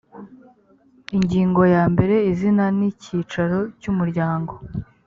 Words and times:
ingingo 1.15 1.61
ya 1.75 1.83
mbere 1.93 2.15
izina 2.31 2.65
n 2.77 2.79
icyicaro 2.89 3.59
cyumuryango 3.81 4.53